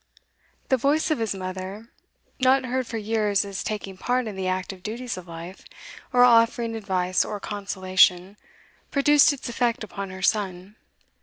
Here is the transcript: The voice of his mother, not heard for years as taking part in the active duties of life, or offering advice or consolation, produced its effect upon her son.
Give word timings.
The 0.69 0.77
voice 0.77 1.11
of 1.11 1.19
his 1.19 1.35
mother, 1.35 1.91
not 2.39 2.65
heard 2.65 2.87
for 2.87 2.97
years 2.97 3.45
as 3.45 3.63
taking 3.63 3.97
part 3.97 4.25
in 4.25 4.35
the 4.35 4.47
active 4.47 4.81
duties 4.81 5.15
of 5.15 5.27
life, 5.27 5.63
or 6.11 6.23
offering 6.23 6.75
advice 6.75 7.23
or 7.23 7.39
consolation, 7.39 8.35
produced 8.89 9.31
its 9.31 9.47
effect 9.47 9.83
upon 9.83 10.09
her 10.09 10.23
son. 10.23 10.75